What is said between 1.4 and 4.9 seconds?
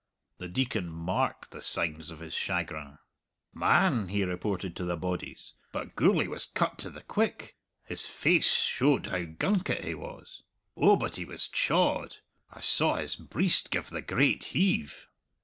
the signs of his chagrin. "Man!" he reported to